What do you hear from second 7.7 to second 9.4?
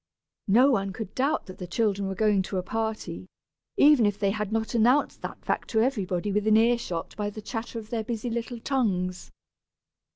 of their busy little tongues!